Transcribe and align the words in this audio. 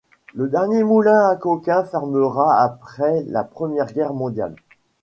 Le 0.33 0.47
dernier 0.49 0.83
moulin 0.83 1.29
à 1.29 1.35
coquins 1.35 1.83
fermera 1.83 2.59
après 2.59 3.21
la 3.27 3.43
Première 3.43 3.93
Guerre 3.93 4.13
mondiale. 4.15 4.55